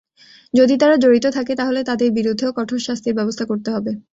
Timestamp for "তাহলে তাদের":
1.55-2.09